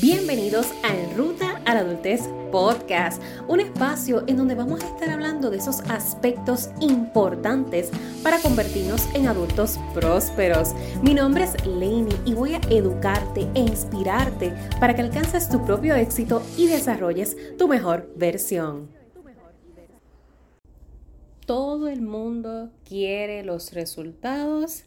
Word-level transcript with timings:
Bienvenidos 0.00 0.72
a 0.84 0.96
En 0.96 1.14
Ruta 1.18 1.60
a 1.66 1.74
la 1.74 1.80
Adultez 1.80 2.22
Podcast, 2.50 3.22
un 3.46 3.60
espacio 3.60 4.24
en 4.26 4.38
donde 4.38 4.54
vamos 4.54 4.82
a 4.82 4.86
estar 4.86 5.10
hablando 5.10 5.50
de 5.50 5.58
esos 5.58 5.80
aspectos 5.82 6.70
importantes 6.80 7.90
para 8.22 8.40
convertirnos 8.40 9.06
en 9.14 9.28
adultos 9.28 9.78
prósperos. 9.92 10.72
Mi 11.02 11.12
nombre 11.12 11.44
es 11.44 11.66
Lainey 11.66 12.16
y 12.24 12.32
voy 12.32 12.54
a 12.54 12.60
educarte 12.70 13.46
e 13.54 13.60
inspirarte 13.60 14.54
para 14.80 14.94
que 14.96 15.02
alcances 15.02 15.50
tu 15.50 15.62
propio 15.62 15.94
éxito 15.94 16.42
y 16.56 16.68
desarrolles 16.68 17.36
tu 17.58 17.68
mejor 17.68 18.10
versión. 18.16 18.88
Todo 21.44 21.88
el 21.88 22.00
mundo 22.00 22.70
quiere 22.88 23.44
los 23.44 23.74
resultados, 23.74 24.84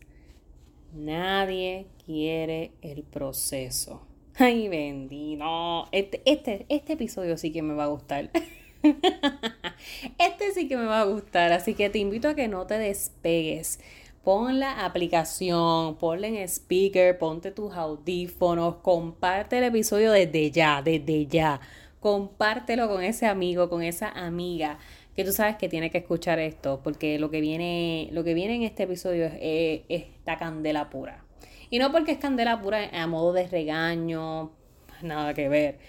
nadie 0.95 1.89
quiere 2.03 2.71
el 2.81 3.03
proceso. 3.03 4.04
Ay, 4.37 4.67
bendito. 4.67 5.87
Este, 5.93 6.21
este, 6.25 6.65
este 6.67 6.93
episodio 6.93 7.37
sí 7.37 7.53
que 7.53 7.61
me 7.61 7.73
va 7.73 7.85
a 7.85 7.87
gustar. 7.87 8.31
este 10.17 10.51
sí 10.53 10.67
que 10.67 10.75
me 10.75 10.85
va 10.85 11.01
a 11.01 11.05
gustar. 11.05 11.53
Así 11.53 11.73
que 11.73 11.89
te 11.89 11.99
invito 11.99 12.27
a 12.27 12.35
que 12.35 12.49
no 12.49 12.67
te 12.67 12.77
despegues. 12.77 13.79
Pon 14.25 14.59
la 14.59 14.83
aplicación, 14.85 15.95
ponle 15.97 16.27
en 16.27 16.35
speaker, 16.49 17.17
ponte 17.17 17.51
tus 17.51 17.75
audífonos, 17.75 18.77
comparte 18.77 19.59
el 19.59 19.65
episodio 19.65 20.11
desde 20.11 20.51
ya, 20.51 20.81
desde 20.81 21.27
ya. 21.27 21.61
Compártelo 22.01 22.89
con 22.89 23.03
ese 23.03 23.27
amigo, 23.27 23.69
con 23.69 23.83
esa 23.83 24.09
amiga 24.09 24.79
que 25.15 25.23
tú 25.23 25.31
sabes 25.31 25.55
que 25.55 25.69
tiene 25.69 25.91
que 25.91 25.99
escuchar 25.99 26.39
esto, 26.39 26.81
porque 26.83 27.19
lo 27.19 27.31
que 27.31 27.39
viene, 27.39 28.09
lo 28.11 28.25
que 28.25 28.33
viene 28.33 28.55
en 28.55 28.63
este 28.63 28.83
episodio 28.83 29.29
es 29.39 29.83
esta 29.87 30.37
candela 30.37 30.89
pura. 30.89 31.24
Y 31.69 31.79
no 31.79 31.91
porque 31.91 32.13
es 32.13 32.17
candela 32.17 32.61
pura 32.61 32.89
a 32.93 33.07
modo 33.07 33.33
de 33.33 33.47
regaño, 33.47 34.51
nada 35.01 35.33
que 35.33 35.49
ver. 35.49 35.79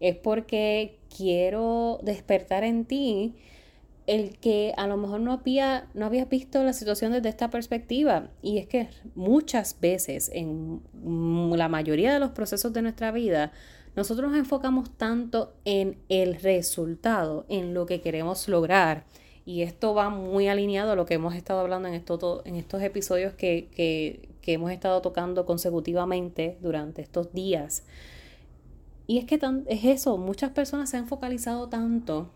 Es 0.00 0.16
porque 0.16 0.98
quiero 1.14 1.98
despertar 2.02 2.64
en 2.64 2.84
ti 2.84 3.34
el 4.06 4.38
que 4.38 4.72
a 4.76 4.86
lo 4.86 4.96
mejor 4.96 5.20
no 5.20 5.32
había, 5.32 5.88
no 5.94 6.06
habías 6.06 6.28
visto 6.28 6.62
la 6.62 6.72
situación 6.72 7.12
desde 7.12 7.28
esta 7.28 7.50
perspectiva. 7.50 8.30
Y 8.40 8.58
es 8.58 8.66
que 8.66 8.88
muchas 9.14 9.78
veces, 9.80 10.30
en 10.32 10.80
la 11.02 11.68
mayoría 11.68 12.12
de 12.12 12.20
los 12.20 12.30
procesos 12.30 12.72
de 12.72 12.82
nuestra 12.82 13.10
vida, 13.10 13.52
nosotros 13.96 14.30
nos 14.30 14.38
enfocamos 14.38 14.90
tanto 14.96 15.54
en 15.64 15.98
el 16.08 16.36
resultado, 16.36 17.46
en 17.48 17.74
lo 17.74 17.86
que 17.86 18.00
queremos 18.00 18.46
lograr. 18.48 19.04
Y 19.44 19.62
esto 19.62 19.94
va 19.94 20.10
muy 20.10 20.48
alineado 20.48 20.92
a 20.92 20.96
lo 20.96 21.06
que 21.06 21.14
hemos 21.14 21.34
estado 21.34 21.60
hablando 21.60 21.88
en, 21.88 21.94
esto, 21.94 22.42
en 22.44 22.56
estos 22.56 22.82
episodios 22.82 23.32
que, 23.34 23.68
que, 23.74 24.28
que 24.46 24.52
hemos 24.52 24.70
estado 24.70 25.02
tocando 25.02 25.44
consecutivamente 25.44 26.56
durante 26.60 27.02
estos 27.02 27.32
días. 27.32 27.82
Y 29.08 29.18
es 29.18 29.24
que 29.24 29.40
es 29.66 29.84
eso, 29.84 30.16
muchas 30.18 30.52
personas 30.52 30.88
se 30.88 30.96
han 30.96 31.08
focalizado 31.08 31.68
tanto 31.68 32.30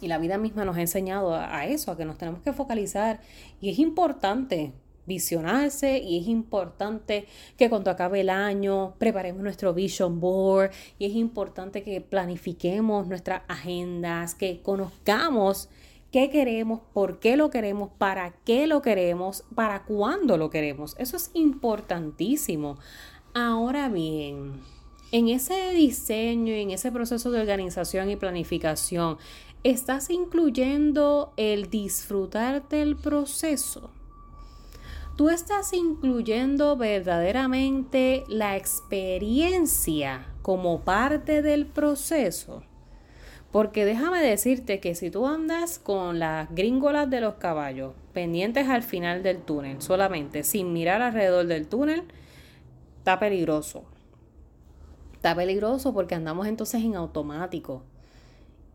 y 0.00 0.06
la 0.06 0.18
vida 0.18 0.38
misma 0.38 0.64
nos 0.64 0.76
ha 0.76 0.80
enseñado 0.80 1.34
a, 1.34 1.66
eso, 1.66 1.90
a 1.90 1.96
que 1.96 2.04
nos 2.04 2.18
tenemos 2.18 2.40
que 2.42 2.52
focalizar. 2.52 3.20
Y 3.60 3.68
es 3.68 3.80
importante 3.80 4.74
visionarse 5.06 5.98
y 5.98 6.20
es 6.20 6.28
importante 6.28 7.26
que 7.56 7.68
cuando 7.68 7.90
acabe 7.90 8.20
el 8.20 8.30
año 8.30 8.94
preparemos 8.98 9.42
nuestro 9.42 9.74
vision 9.74 10.20
board 10.20 10.70
y 11.00 11.06
es 11.06 11.16
importante 11.16 11.82
que 11.82 12.00
planifiquemos 12.00 13.08
nuestras 13.08 13.42
agendas, 13.48 14.36
que 14.36 14.62
conozcamos 14.62 15.68
qué 16.14 16.30
queremos, 16.30 16.78
por 16.92 17.18
qué 17.18 17.36
lo 17.36 17.50
queremos, 17.50 17.90
para 17.98 18.36
qué 18.44 18.68
lo 18.68 18.82
queremos, 18.82 19.42
para 19.56 19.82
cuándo 19.82 20.38
lo 20.38 20.48
queremos. 20.48 20.94
Eso 20.96 21.16
es 21.16 21.32
importantísimo. 21.34 22.78
Ahora 23.34 23.88
bien, 23.88 24.60
en 25.10 25.26
ese 25.26 25.70
diseño 25.70 26.54
y 26.54 26.60
en 26.60 26.70
ese 26.70 26.92
proceso 26.92 27.32
de 27.32 27.40
organización 27.40 28.10
y 28.10 28.14
planificación, 28.14 29.18
¿estás 29.64 30.08
incluyendo 30.08 31.32
el 31.36 31.68
disfrutar 31.68 32.68
del 32.68 32.94
proceso? 32.94 33.90
¿Tú 35.16 35.30
estás 35.30 35.72
incluyendo 35.72 36.76
verdaderamente 36.76 38.22
la 38.28 38.56
experiencia 38.56 40.28
como 40.42 40.82
parte 40.82 41.42
del 41.42 41.66
proceso? 41.66 42.62
Porque 43.54 43.84
déjame 43.84 44.20
decirte 44.20 44.80
que 44.80 44.96
si 44.96 45.12
tú 45.12 45.28
andas 45.28 45.78
con 45.78 46.18
las 46.18 46.52
gringolas 46.52 47.08
de 47.08 47.20
los 47.20 47.34
caballos 47.34 47.92
pendientes 48.12 48.66
al 48.66 48.82
final 48.82 49.22
del 49.22 49.42
túnel, 49.42 49.80
solamente 49.80 50.42
sin 50.42 50.72
mirar 50.72 51.02
alrededor 51.02 51.46
del 51.46 51.68
túnel, 51.68 52.02
está 52.98 53.20
peligroso. 53.20 53.84
Está 55.12 55.36
peligroso 55.36 55.94
porque 55.94 56.16
andamos 56.16 56.48
entonces 56.48 56.82
en 56.82 56.96
automático. 56.96 57.84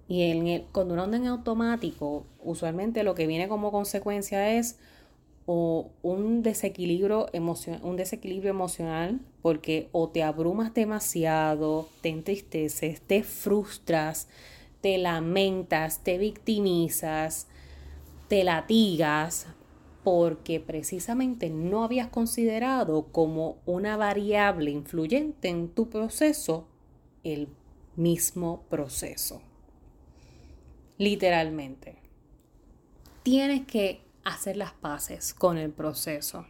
Y 0.07 0.31
en 0.31 0.47
el, 0.47 0.63
cuando 0.71 0.93
uno 0.93 1.03
anda 1.03 1.17
en 1.17 1.27
automático, 1.27 2.25
usualmente 2.41 3.03
lo 3.03 3.15
que 3.15 3.27
viene 3.27 3.49
como 3.49 3.73
consecuencia 3.73 4.55
es 4.57 4.79
o 5.45 5.91
un 6.03 6.41
desequilibrio, 6.41 7.25
un 7.83 7.97
desequilibrio 7.97 8.51
emocional 8.51 9.19
porque 9.41 9.89
o 9.91 10.07
te 10.07 10.23
abrumas 10.23 10.73
demasiado, 10.73 11.89
te 11.99 12.07
entristeces, 12.07 13.01
te 13.01 13.23
frustras, 13.23 14.29
te 14.81 14.97
lamentas, 14.97 16.03
te 16.03 16.17
victimizas, 16.17 17.47
te 18.27 18.43
latigas, 18.43 19.47
porque 20.03 20.59
precisamente 20.59 21.49
no 21.49 21.83
habías 21.83 22.07
considerado 22.07 23.07
como 23.11 23.57
una 23.65 23.97
variable 23.97 24.71
influyente 24.71 25.49
en 25.49 25.69
tu 25.69 25.89
proceso 25.89 26.67
el 27.23 27.49
mismo 27.95 28.63
proceso. 28.69 29.41
Literalmente. 30.97 31.97
Tienes 33.23 33.65
que 33.65 34.01
hacer 34.23 34.57
las 34.57 34.73
paces 34.73 35.33
con 35.33 35.57
el 35.57 35.71
proceso. 35.71 36.45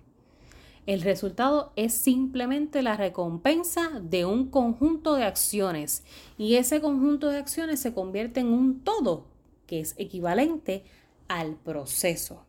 El 0.90 1.04
resultado 1.04 1.72
es 1.76 1.94
simplemente 1.94 2.82
la 2.82 2.98
recompensa 2.98 3.92
de 4.02 4.26
un 4.26 4.50
conjunto 4.50 5.14
de 5.14 5.24
acciones 5.24 6.04
y 6.36 6.56
ese 6.56 6.82
conjunto 6.82 7.28
de 7.28 7.38
acciones 7.38 7.80
se 7.80 7.94
convierte 7.94 8.40
en 8.40 8.48
un 8.48 8.80
todo 8.80 9.28
que 9.68 9.82
es 9.82 9.94
equivalente 10.00 10.84
al 11.28 11.54
proceso. 11.58 12.44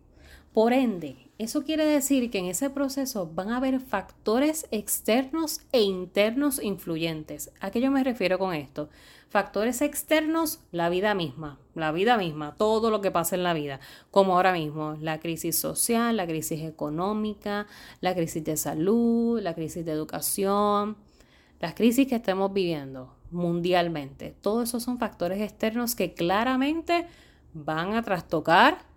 Por 0.52 0.72
ende, 0.72 1.30
eso 1.38 1.62
quiere 1.62 1.84
decir 1.84 2.28
que 2.30 2.38
en 2.38 2.46
ese 2.46 2.70
proceso 2.70 3.30
van 3.32 3.50
a 3.50 3.58
haber 3.58 3.78
factores 3.78 4.66
externos 4.72 5.60
e 5.70 5.80
internos 5.80 6.60
influyentes. 6.60 7.52
¿A 7.60 7.70
qué 7.70 7.80
yo 7.80 7.92
me 7.92 8.02
refiero 8.02 8.36
con 8.38 8.52
esto? 8.52 8.90
Factores 9.28 9.80
externos, 9.80 10.58
la 10.72 10.88
vida 10.88 11.14
misma, 11.14 11.60
la 11.76 11.92
vida 11.92 12.18
misma, 12.18 12.56
todo 12.56 12.90
lo 12.90 13.00
que 13.00 13.12
pasa 13.12 13.36
en 13.36 13.44
la 13.44 13.54
vida, 13.54 13.78
como 14.10 14.34
ahora 14.34 14.52
mismo 14.52 14.96
la 15.00 15.20
crisis 15.20 15.56
social, 15.56 16.16
la 16.16 16.26
crisis 16.26 16.62
económica, 16.62 17.68
la 18.00 18.12
crisis 18.12 18.42
de 18.42 18.56
salud, 18.56 19.40
la 19.40 19.54
crisis 19.54 19.84
de 19.84 19.92
educación, 19.92 20.96
las 21.60 21.74
crisis 21.74 22.08
que 22.08 22.16
estamos 22.16 22.52
viviendo 22.52 23.14
mundialmente. 23.30 24.34
Todos 24.40 24.68
esos 24.68 24.82
son 24.82 24.98
factores 24.98 25.40
externos 25.40 25.94
que 25.94 26.12
claramente 26.12 27.06
van 27.54 27.94
a 27.94 28.02
trastocar 28.02 28.89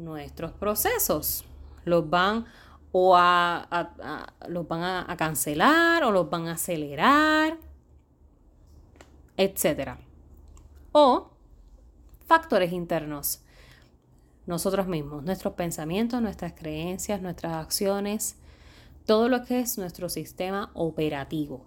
nuestros 0.00 0.52
procesos. 0.52 1.44
Los 1.84 2.08
van 2.08 2.46
o 2.92 3.14
a, 3.16 4.26
los 4.48 4.66
van 4.66 5.04
a 5.08 5.16
cancelar 5.16 6.02
o 6.04 6.10
los 6.10 6.28
van 6.28 6.48
a 6.48 6.52
acelerar 6.52 7.58
etc. 9.40 9.96
O 10.92 11.30
factores 12.26 12.72
internos. 12.72 13.42
Nosotros 14.46 14.86
mismos, 14.86 15.22
nuestros 15.22 15.54
pensamientos, 15.54 16.20
nuestras 16.20 16.52
creencias, 16.52 17.22
nuestras 17.22 17.54
acciones, 17.54 18.36
todo 19.06 19.28
lo 19.28 19.44
que 19.44 19.60
es 19.60 19.78
nuestro 19.78 20.08
sistema 20.08 20.70
operativo. 20.74 21.64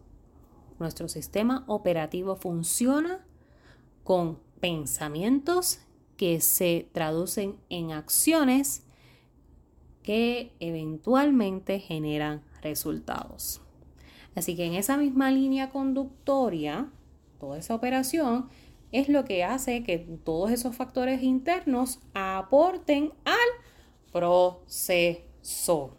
Nuestro 0.79 1.07
sistema 1.07 1.63
operativo 1.67 2.35
funciona 2.35 3.25
con 4.03 4.39
pensamientos 4.59 5.79
que 6.23 6.39
se 6.39 6.87
traducen 6.93 7.57
en 7.69 7.91
acciones 7.91 8.85
que 10.03 10.53
eventualmente 10.61 11.79
generan 11.79 12.41
resultados. 12.61 13.59
Así 14.33 14.55
que 14.55 14.63
en 14.63 14.75
esa 14.75 14.95
misma 14.95 15.31
línea 15.31 15.69
conductoria, 15.69 16.89
toda 17.41 17.57
esa 17.57 17.75
operación 17.75 18.47
es 18.93 19.09
lo 19.09 19.25
que 19.25 19.43
hace 19.43 19.83
que 19.83 19.97
todos 19.97 20.49
esos 20.51 20.73
factores 20.77 21.23
internos 21.23 21.99
aporten 22.13 23.11
al 23.25 24.13
proceso. 24.13 25.97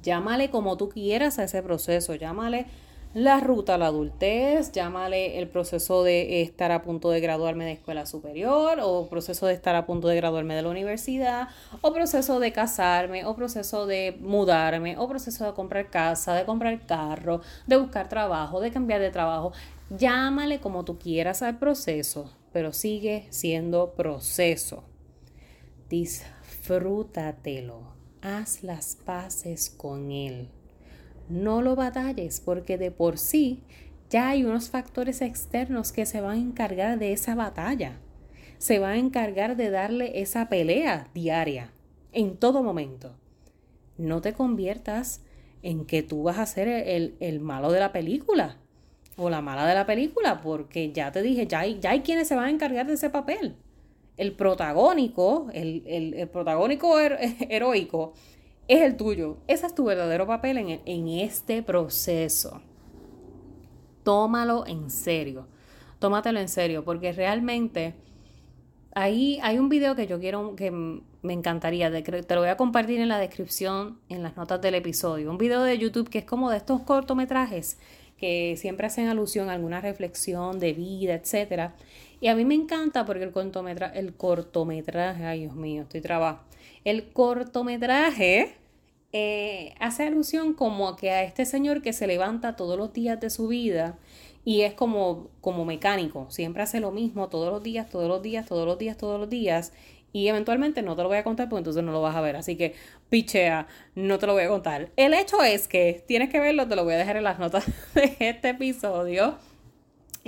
Llámale 0.00 0.48
como 0.48 0.76
tú 0.76 0.90
quieras 0.90 1.40
a 1.40 1.44
ese 1.44 1.60
proceso, 1.60 2.14
llámale 2.14 2.66
la 3.16 3.40
ruta 3.40 3.76
a 3.76 3.78
la 3.78 3.86
adultez, 3.86 4.72
llámale 4.72 5.38
el 5.38 5.48
proceso 5.48 6.04
de 6.04 6.42
estar 6.42 6.70
a 6.70 6.82
punto 6.82 7.08
de 7.08 7.20
graduarme 7.20 7.64
de 7.64 7.72
escuela 7.72 8.04
superior, 8.04 8.78
o 8.82 9.08
proceso 9.08 9.46
de 9.46 9.54
estar 9.54 9.74
a 9.74 9.86
punto 9.86 10.06
de 10.08 10.16
graduarme 10.16 10.54
de 10.54 10.60
la 10.60 10.68
universidad, 10.68 11.48
o 11.80 11.94
proceso 11.94 12.40
de 12.40 12.52
casarme, 12.52 13.24
o 13.24 13.34
proceso 13.34 13.86
de 13.86 14.18
mudarme, 14.20 14.98
o 14.98 15.08
proceso 15.08 15.46
de 15.46 15.54
comprar 15.54 15.88
casa, 15.88 16.34
de 16.34 16.44
comprar 16.44 16.78
carro, 16.84 17.40
de 17.66 17.78
buscar 17.78 18.06
trabajo, 18.10 18.60
de 18.60 18.70
cambiar 18.70 19.00
de 19.00 19.08
trabajo. 19.08 19.52
Llámale 19.88 20.60
como 20.60 20.84
tú 20.84 20.98
quieras 20.98 21.40
al 21.40 21.58
proceso, 21.58 22.30
pero 22.52 22.74
sigue 22.74 23.28
siendo 23.30 23.94
proceso. 23.94 24.84
Disfrútatelo, 25.88 27.80
haz 28.20 28.62
las 28.62 28.94
paces 28.94 29.70
con 29.70 30.10
él 30.10 30.50
no 31.28 31.62
lo 31.62 31.76
batalles 31.76 32.40
porque 32.40 32.78
de 32.78 32.90
por 32.90 33.18
sí 33.18 33.62
ya 34.10 34.28
hay 34.28 34.44
unos 34.44 34.70
factores 34.70 35.20
externos 35.20 35.92
que 35.92 36.06
se 36.06 36.20
van 36.20 36.36
a 36.36 36.40
encargar 36.40 36.98
de 36.98 37.12
esa 37.12 37.34
batalla. 37.34 37.98
Se 38.58 38.78
van 38.78 38.92
a 38.92 38.98
encargar 38.98 39.56
de 39.56 39.70
darle 39.70 40.20
esa 40.20 40.48
pelea 40.48 41.08
diaria, 41.12 41.72
en 42.12 42.36
todo 42.36 42.62
momento. 42.62 43.14
No 43.98 44.20
te 44.20 44.32
conviertas 44.32 45.22
en 45.62 45.84
que 45.84 46.02
tú 46.02 46.22
vas 46.22 46.38
a 46.38 46.46
ser 46.46 46.68
el, 46.68 47.40
malo 47.40 47.72
de 47.72 47.80
la 47.80 47.92
película 47.92 48.58
o 49.16 49.28
la 49.28 49.42
mala 49.42 49.66
de 49.66 49.74
la 49.74 49.86
película, 49.86 50.40
porque 50.40 50.92
ya 50.92 51.10
te 51.10 51.22
dije, 51.22 51.46
ya 51.46 51.60
hay, 51.60 51.80
ya 51.80 51.90
hay 51.90 52.00
quienes 52.00 52.28
se 52.28 52.36
van 52.36 52.44
a 52.46 52.50
encargar 52.50 52.86
de 52.86 52.94
ese 52.94 53.10
papel. 53.10 53.56
El 54.16 54.32
protagónico, 54.32 55.48
el, 55.52 55.82
el 55.86 56.28
protagónico 56.28 56.98
heroico 57.00 58.14
es 58.68 58.82
el 58.82 58.96
tuyo. 58.96 59.38
Ese 59.46 59.66
es 59.66 59.74
tu 59.74 59.84
verdadero 59.84 60.26
papel 60.26 60.58
en, 60.58 60.80
en 60.84 61.08
este 61.08 61.62
proceso. 61.62 62.60
Tómalo 64.02 64.66
en 64.66 64.90
serio. 64.90 65.46
Tómatelo 65.98 66.40
en 66.40 66.48
serio, 66.48 66.84
porque 66.84 67.12
realmente 67.12 67.94
ahí 68.94 69.38
hay 69.42 69.58
un 69.58 69.68
video 69.68 69.96
que 69.96 70.06
yo 70.06 70.20
quiero, 70.20 70.54
que 70.56 70.70
me 70.70 71.32
encantaría, 71.32 71.90
te 72.02 72.34
lo 72.34 72.40
voy 72.40 72.50
a 72.50 72.56
compartir 72.56 73.00
en 73.00 73.08
la 73.08 73.18
descripción, 73.18 73.98
en 74.08 74.22
las 74.22 74.36
notas 74.36 74.60
del 74.60 74.74
episodio. 74.74 75.30
Un 75.30 75.38
video 75.38 75.62
de 75.62 75.78
YouTube 75.78 76.08
que 76.08 76.18
es 76.18 76.24
como 76.24 76.50
de 76.50 76.58
estos 76.58 76.82
cortometrajes 76.82 77.78
que 78.16 78.56
siempre 78.56 78.86
hacen 78.86 79.08
alusión 79.08 79.50
a 79.50 79.52
alguna 79.52 79.80
reflexión 79.80 80.58
de 80.58 80.72
vida, 80.72 81.14
etc. 81.14 81.72
Y 82.20 82.28
a 82.28 82.34
mí 82.34 82.44
me 82.44 82.54
encanta 82.54 83.04
porque 83.04 83.24
el 83.24 83.32
cortometraje, 83.32 83.98
el 83.98 84.14
cortometraje, 84.14 85.24
ay 85.24 85.40
Dios 85.40 85.54
mío, 85.54 85.82
estoy 85.82 86.00
trabajando 86.00 86.55
el 86.86 87.08
cortometraje 87.08 88.54
eh, 89.12 89.74
hace 89.80 90.04
alusión 90.04 90.54
como 90.54 90.94
que 90.94 91.10
a 91.10 91.24
este 91.24 91.44
señor 91.44 91.82
que 91.82 91.92
se 91.92 92.06
levanta 92.06 92.54
todos 92.54 92.78
los 92.78 92.92
días 92.92 93.20
de 93.20 93.28
su 93.28 93.48
vida 93.48 93.98
y 94.44 94.60
es 94.60 94.72
como, 94.74 95.28
como 95.40 95.64
mecánico, 95.64 96.28
siempre 96.30 96.62
hace 96.62 96.78
lo 96.78 96.92
mismo 96.92 97.28
todos 97.28 97.52
los 97.52 97.60
días, 97.60 97.90
todos 97.90 98.06
los 98.08 98.22
días, 98.22 98.46
todos 98.46 98.64
los 98.64 98.78
días, 98.78 98.96
todos 98.96 99.18
los 99.18 99.28
días. 99.28 99.72
Y 100.12 100.28
eventualmente 100.28 100.82
no 100.82 100.94
te 100.94 101.02
lo 101.02 101.08
voy 101.08 101.18
a 101.18 101.24
contar 101.24 101.48
porque 101.48 101.58
entonces 101.58 101.82
no 101.82 101.90
lo 101.90 102.00
vas 102.02 102.14
a 102.14 102.20
ver. 102.20 102.36
Así 102.36 102.54
que 102.54 102.76
pichea, 103.10 103.66
no 103.96 104.20
te 104.20 104.28
lo 104.28 104.34
voy 104.34 104.44
a 104.44 104.48
contar. 104.48 104.90
El 104.94 105.12
hecho 105.12 105.42
es 105.42 105.66
que 105.66 106.04
tienes 106.06 106.30
que 106.30 106.38
verlo, 106.38 106.68
te 106.68 106.76
lo 106.76 106.84
voy 106.84 106.94
a 106.94 106.98
dejar 106.98 107.16
en 107.16 107.24
las 107.24 107.40
notas 107.40 107.66
de 107.94 108.16
este 108.20 108.50
episodio. 108.50 109.36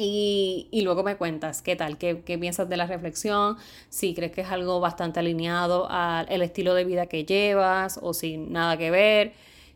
Y, 0.01 0.81
luego 0.85 1.03
me 1.03 1.17
cuentas 1.17 1.61
qué 1.61 1.75
tal, 1.75 1.99
qué, 1.99 2.15
piensas 2.15 2.69
de 2.69 2.77
la 2.77 2.87
reflexión, 2.87 3.57
si 3.89 4.15
crees 4.15 4.31
que 4.31 4.43
es 4.43 4.49
algo 4.49 4.79
bastante 4.79 5.19
alineado 5.19 5.89
al 5.91 6.41
estilo 6.41 6.75
de 6.75 6.85
vida 6.85 7.07
que 7.07 7.25
llevas 7.25 7.99
o 8.01 8.15
sin 8.15 8.53
nada 8.53 8.77
que 8.77 8.93
ver. 8.93 9.33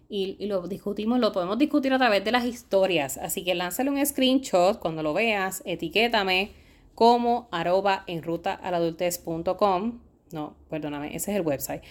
Y, 0.09 0.47
lo 0.47 0.69
discutimos, 0.69 1.19
lo 1.19 1.33
podemos 1.33 1.59
discutir 1.59 1.93
a 1.93 1.99
través 1.99 2.25
de 2.25 2.31
las 2.31 2.45
historias. 2.45 3.19
Así 3.19 3.43
que 3.43 3.57
lánzale 3.57 3.91
un 3.91 4.07
screenshot 4.07 4.79
cuando 4.79 5.03
lo 5.03 5.13
veas, 5.13 5.61
etiquétame 5.67 6.53
como 6.95 7.49
arroba 7.51 8.05
en 8.07 8.23
ruta 8.23 8.61
No, 10.31 10.55
perdóname, 10.71 11.17
ese 11.17 11.33
es 11.33 11.37
el 11.37 11.43
website. 11.43 11.83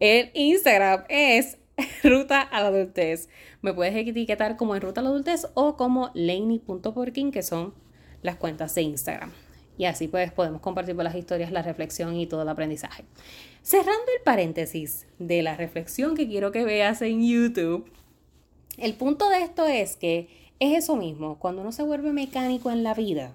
El 0.00 0.30
Instagram 0.34 1.04
es 1.08 1.58
ruta 2.04 2.40
a 2.40 2.60
la 2.62 2.68
adultez. 2.68 3.28
Me 3.62 3.72
puedes 3.74 3.94
etiquetar 3.94 4.56
como 4.56 4.74
en 4.74 4.82
ruta 4.82 5.00
a 5.00 5.04
la 5.04 5.10
adultez 5.10 5.46
o 5.54 5.76
como 5.76 6.10
laney.porkin, 6.14 7.32
que 7.32 7.42
son 7.42 7.74
las 8.22 8.36
cuentas 8.36 8.74
de 8.74 8.82
Instagram. 8.82 9.32
Y 9.78 9.84
así 9.84 10.08
pues 10.08 10.32
podemos 10.32 10.60
compartir 10.62 10.94
por 10.94 11.04
las 11.04 11.14
historias 11.14 11.52
la 11.52 11.62
reflexión 11.62 12.16
y 12.16 12.26
todo 12.26 12.42
el 12.42 12.48
aprendizaje. 12.48 13.04
Cerrando 13.62 14.04
el 14.16 14.22
paréntesis 14.24 15.06
de 15.18 15.42
la 15.42 15.56
reflexión 15.56 16.14
que 16.14 16.26
quiero 16.26 16.50
que 16.50 16.64
veas 16.64 17.02
en 17.02 17.26
YouTube, 17.26 17.90
el 18.78 18.94
punto 18.94 19.28
de 19.28 19.42
esto 19.42 19.66
es 19.66 19.96
que 19.96 20.28
es 20.60 20.84
eso 20.84 20.96
mismo, 20.96 21.38
cuando 21.38 21.60
uno 21.62 21.72
se 21.72 21.82
vuelve 21.82 22.12
mecánico 22.12 22.70
en 22.70 22.82
la 22.82 22.94
vida 22.94 23.32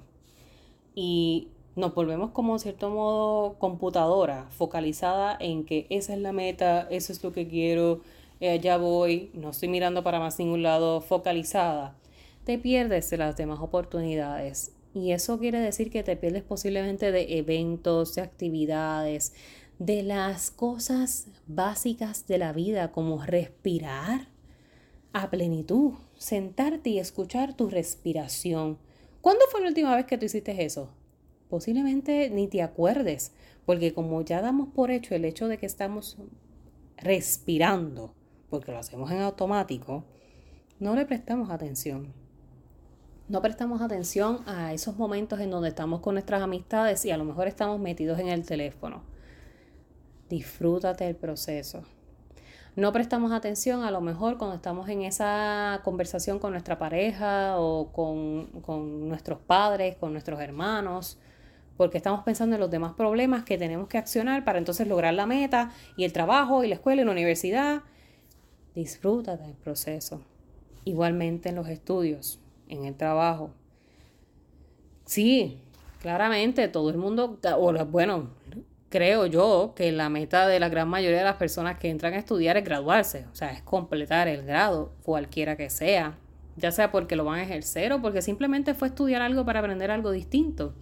y 0.95 1.49
nos 1.75 1.93
volvemos 1.93 2.31
como 2.31 2.53
en 2.53 2.59
cierto 2.59 2.89
modo 2.89 3.59
computadora, 3.59 4.47
focalizada 4.49 5.37
en 5.39 5.63
que 5.65 5.85
esa 5.89 6.13
es 6.13 6.19
la 6.19 6.31
meta, 6.31 6.87
eso 6.89 7.13
es 7.13 7.23
lo 7.23 7.31
que 7.31 7.47
quiero, 7.47 8.01
eh, 8.41 8.59
ya 8.59 8.77
voy, 8.77 9.29
no 9.35 9.51
estoy 9.51 9.69
mirando 9.69 10.03
para 10.03 10.19
más 10.19 10.39
ningún 10.39 10.63
lado, 10.63 10.99
focalizada, 10.99 11.95
te 12.43 12.57
pierdes 12.57 13.09
de 13.11 13.17
las 13.17 13.37
demás 13.37 13.59
oportunidades. 13.61 14.73
Y 14.95 15.11
eso 15.11 15.37
quiere 15.37 15.59
decir 15.59 15.91
que 15.91 16.01
te 16.01 16.17
pierdes 16.17 16.41
posiblemente 16.41 17.11
de 17.11 17.37
eventos, 17.37 18.15
de 18.15 18.23
actividades, 18.23 19.33
de 19.77 20.01
las 20.01 20.49
cosas 20.49 21.27
básicas 21.45 22.25
de 22.25 22.39
la 22.39 22.51
vida, 22.51 22.91
como 22.91 23.23
respirar 23.23 24.27
a 25.13 25.29
plenitud, 25.29 25.93
sentarte 26.17 26.89
y 26.89 26.97
escuchar 26.97 27.55
tu 27.55 27.69
respiración. 27.69 28.79
¿Cuándo 29.21 29.45
fue 29.51 29.61
la 29.61 29.67
última 29.67 29.95
vez 29.95 30.07
que 30.07 30.17
tú 30.17 30.25
hiciste 30.25 30.65
eso? 30.65 30.89
Posiblemente 31.47 32.31
ni 32.31 32.47
te 32.47 32.63
acuerdes, 32.63 33.33
porque 33.67 33.93
como 33.93 34.23
ya 34.23 34.41
damos 34.41 34.69
por 34.69 34.89
hecho 34.89 35.13
el 35.13 35.25
hecho 35.25 35.47
de 35.47 35.59
que 35.59 35.67
estamos 35.67 36.17
respirando, 36.97 38.15
porque 38.51 38.71
lo 38.71 38.77
hacemos 38.77 39.09
en 39.09 39.21
automático, 39.21 40.03
no 40.79 40.93
le 40.93 41.05
prestamos 41.05 41.49
atención. 41.49 42.13
No 43.27 43.41
prestamos 43.41 43.81
atención 43.81 44.41
a 44.45 44.73
esos 44.73 44.97
momentos 44.97 45.39
en 45.39 45.49
donde 45.49 45.69
estamos 45.69 46.01
con 46.01 46.15
nuestras 46.15 46.43
amistades 46.43 47.03
y 47.05 47.11
a 47.11 47.17
lo 47.17 47.23
mejor 47.23 47.47
estamos 47.47 47.79
metidos 47.79 48.19
en 48.19 48.27
el 48.27 48.45
teléfono. 48.45 49.01
Disfrútate 50.29 51.07
el 51.07 51.15
proceso. 51.15 51.81
No 52.75 52.91
prestamos 52.91 53.31
atención 53.31 53.83
a 53.83 53.91
lo 53.91 54.01
mejor 54.01 54.37
cuando 54.37 54.55
estamos 54.55 54.87
en 54.89 55.01
esa 55.01 55.81
conversación 55.83 56.39
con 56.39 56.51
nuestra 56.51 56.77
pareja 56.77 57.57
o 57.57 57.91
con, 57.91 58.47
con 58.61 59.09
nuestros 59.09 59.39
padres, 59.39 59.95
con 59.95 60.11
nuestros 60.11 60.39
hermanos 60.39 61.17
porque 61.81 61.97
estamos 61.97 62.23
pensando 62.23 62.55
en 62.55 62.59
los 62.59 62.69
demás 62.69 62.93
problemas 62.93 63.43
que 63.43 63.57
tenemos 63.57 63.87
que 63.87 63.97
accionar 63.97 64.43
para 64.43 64.59
entonces 64.59 64.87
lograr 64.87 65.15
la 65.15 65.25
meta 65.25 65.71
y 65.97 66.03
el 66.03 66.13
trabajo 66.13 66.63
y 66.63 66.67
la 66.67 66.75
escuela 66.75 67.01
y 67.01 67.05
la 67.05 67.11
universidad 67.11 67.81
Disfruta 68.75 69.37
del 69.37 69.53
proceso. 69.53 70.21
Igualmente 70.85 71.49
en 71.49 71.55
los 71.55 71.67
estudios, 71.67 72.39
en 72.67 72.85
el 72.85 72.95
trabajo. 72.95 73.51
Sí, 75.05 75.59
claramente 76.01 76.67
todo 76.67 76.89
el 76.89 76.97
mundo, 76.97 77.37
o 77.57 77.85
bueno, 77.85 78.29
creo 78.89 79.25
yo 79.25 79.73
que 79.75 79.91
la 79.91 80.09
meta 80.09 80.47
de 80.47 80.59
la 80.59 80.69
gran 80.69 80.87
mayoría 80.87 81.19
de 81.19 81.25
las 81.25 81.37
personas 81.37 81.77
que 81.79 81.89
entran 81.89 82.13
a 82.13 82.17
estudiar 82.17 82.57
es 82.57 82.63
graduarse, 82.63 83.25
o 83.31 83.35
sea, 83.35 83.51
es 83.51 83.61
completar 83.61 84.27
el 84.27 84.45
grado, 84.45 84.93
cualquiera 85.03 85.55
que 85.55 85.69
sea, 85.69 86.17
ya 86.57 86.71
sea 86.71 86.91
porque 86.91 87.15
lo 87.15 87.25
van 87.25 87.39
a 87.39 87.43
ejercer 87.43 87.93
o 87.93 88.01
porque 88.01 88.21
simplemente 88.21 88.73
fue 88.73 88.89
estudiar 88.89 89.21
algo 89.21 89.45
para 89.45 89.59
aprender 89.59 89.91
algo 89.91 90.11
distinto. 90.11 90.73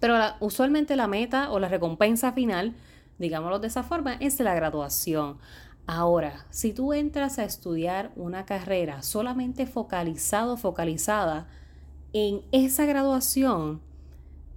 Pero 0.00 0.16
usualmente 0.40 0.94
la 0.96 1.08
meta 1.08 1.50
o 1.50 1.58
la 1.58 1.68
recompensa 1.68 2.32
final, 2.32 2.74
digámoslo 3.18 3.58
de 3.58 3.66
esa 3.66 3.82
forma, 3.82 4.14
es 4.14 4.38
la 4.38 4.54
graduación. 4.54 5.38
Ahora, 5.90 6.44
si 6.50 6.74
tú 6.74 6.92
entras 6.92 7.38
a 7.38 7.44
estudiar 7.44 8.12
una 8.14 8.44
carrera 8.44 9.00
solamente 9.00 9.64
focalizado, 9.64 10.58
focalizada 10.58 11.48
en 12.12 12.42
esa 12.52 12.84
graduación, 12.84 13.80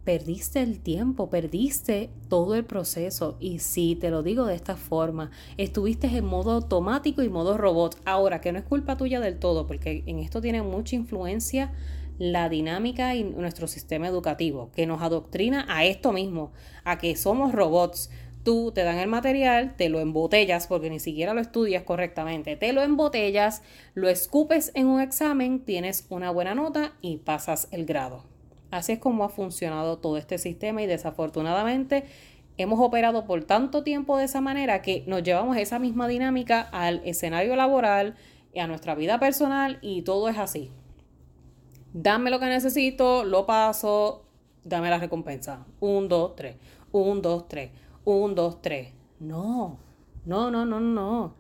perdiste 0.04 0.62
el 0.62 0.82
tiempo, 0.82 1.30
perdiste 1.30 2.10
todo 2.28 2.54
el 2.56 2.66
proceso. 2.66 3.38
Y 3.40 3.60
si 3.60 3.96
te 3.96 4.10
lo 4.10 4.24
digo 4.24 4.46
de 4.46 4.56
esta 4.56 4.76
forma, 4.76 5.32
estuviste 5.56 6.08
en 6.08 6.26
modo 6.26 6.52
automático 6.52 7.24
y 7.24 7.30
modo 7.30 7.58
robot. 7.58 7.96
Ahora, 8.04 8.42
que 8.42 8.52
no 8.52 8.60
es 8.60 8.66
culpa 8.66 8.98
tuya 8.98 9.22
del 9.22 9.40
todo, 9.40 9.68
porque 9.68 10.04
en 10.08 10.20
esto 10.20 10.42
tiene 10.42 10.64
mucha 10.64 10.98
influencia 10.98 11.72
la 12.20 12.50
dinámica 12.50 13.16
y 13.16 13.24
nuestro 13.24 13.68
sistema 13.68 14.06
educativo, 14.06 14.70
que 14.76 14.86
nos 14.86 15.02
adoctrina 15.02 15.66
a 15.70 15.86
esto 15.86 16.12
mismo, 16.12 16.52
a 16.84 16.98
que 16.98 17.16
somos 17.16 17.54
robots 17.54 18.10
tú 18.44 18.72
te 18.72 18.84
dan 18.84 18.98
el 18.98 19.08
material, 19.08 19.76
te 19.76 19.90
lo 19.90 20.00
embotellas 20.00 20.68
porque 20.68 20.90
ni 20.90 21.00
siquiera 21.00 21.34
lo 21.34 21.42
estudias 21.42 21.84
correctamente, 21.84 22.56
te 22.56 22.74
lo 22.74 22.82
embotellas, 22.82 23.62
lo 23.94 24.10
escupes 24.10 24.72
en 24.76 24.88
un 24.88 25.02
examen, 25.02 25.60
tienes 25.60 26.06
una 26.10 26.32
buena 26.32 26.56
nota 26.56 26.94
y 27.02 27.18
pasas 27.18 27.68
el 27.72 27.86
grado. 27.86 28.24
Así 28.72 28.94
es 28.94 29.00
como 29.00 29.24
ha 29.24 29.30
funcionado 29.30 29.98
todo 29.98 30.18
este 30.18 30.38
sistema 30.38 30.82
y 30.82 30.88
desafortunadamente 30.88 32.06
hemos 32.58 32.80
operado 32.80 33.26
por 33.26 33.44
tanto 33.44 33.84
tiempo 33.84 34.18
de 34.18 34.26
esa 34.26 34.42
manera 34.42 34.82
que 34.82 35.04
nos 35.08 35.24
llevamos 35.24 35.58
esa 35.58 35.80
misma 35.80 36.08
dinámica 36.08 36.62
al 36.62 37.02
escenario 37.06 37.56
laboral, 37.56 38.16
y 38.54 38.60
a 38.60 38.68
nuestra 38.68 38.96
vida 38.96 39.20
personal 39.20 39.80
y 39.82 40.02
todo 40.02 40.30
es 40.30 40.38
así. 40.38 40.72
dame 41.94 42.30
lo 42.30 42.40
que 42.40 42.46
necesito, 42.46 43.26
lo 43.26 43.46
paso, 43.46 44.24
dame 44.64 44.90
la 44.90 44.98
recompensa. 44.98 45.66
Un, 45.80 46.08
dos, 46.08 46.36
tres. 46.36 46.56
Un, 46.92 47.22
dos, 47.22 47.48
tres. 47.48 47.72
Un, 48.04 48.36
dos, 48.36 48.62
tres. 48.62 48.94
No, 49.20 49.80
no, 50.26 50.50
no, 50.52 50.66
no, 50.66 50.80
no. 50.80 51.36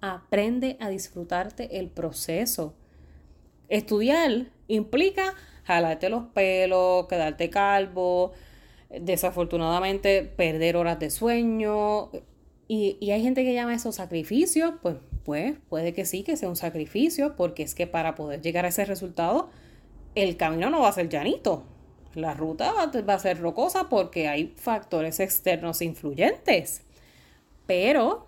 Aprende 0.00 0.76
a 0.80 0.88
disfrutarte 0.88 1.78
el 1.78 1.88
proceso. 1.88 2.74
Estudiar 3.68 4.48
implica 4.68 5.34
jalarte 5.64 6.10
los 6.10 6.24
pelos, 6.26 7.06
quedarte 7.06 7.48
calvo, 7.48 8.32
desafortunadamente 8.90 10.22
perder 10.22 10.76
horas 10.76 10.98
de 10.98 11.10
sueño. 11.10 12.10
Y, 12.68 12.98
y 13.00 13.10
hay 13.10 13.22
gente 13.22 13.44
que 13.44 13.54
llama 13.54 13.74
eso 13.74 13.92
sacrificio, 13.92 14.78
pues, 14.82 14.96
pues 15.24 15.56
puede 15.68 15.94
que 15.94 16.04
sí, 16.04 16.22
que 16.22 16.36
sea 16.36 16.48
un 16.48 16.56
sacrificio, 16.56 17.34
porque 17.36 17.62
es 17.62 17.74
que 17.74 17.86
para 17.86 18.14
poder 18.14 18.42
llegar 18.42 18.66
a 18.66 18.68
ese 18.68 18.84
resultado, 18.84 19.48
el 20.14 20.36
camino 20.36 20.70
no 20.70 20.80
va 20.80 20.88
a 20.88 20.92
ser 20.92 21.08
llanito. 21.08 21.64
La 22.14 22.34
ruta 22.34 22.72
va 22.72 23.14
a 23.14 23.18
ser 23.18 23.40
rocosa 23.40 23.88
porque 23.88 24.28
hay 24.28 24.54
factores 24.56 25.20
externos 25.20 25.82
influyentes. 25.82 26.82
Pero 27.66 28.26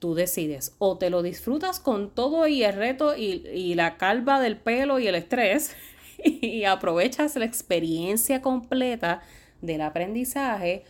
tú 0.00 0.14
decides 0.14 0.74
o 0.78 0.98
te 0.98 1.10
lo 1.10 1.22
disfrutas 1.22 1.78
con 1.78 2.10
todo 2.10 2.48
y 2.48 2.64
el 2.64 2.74
reto 2.74 3.16
y, 3.16 3.74
la 3.74 3.96
calva 3.96 4.40
del 4.40 4.56
pelo 4.56 4.98
y 4.98 5.06
el 5.06 5.14
estrés 5.14 5.76
y 6.24 6.64
aprovechas 6.64 7.36
la 7.36 7.44
experiencia 7.44 8.42
completa 8.42 9.20
del 9.60 9.82
aprendizaje 9.82 10.84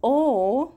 o 0.00 0.76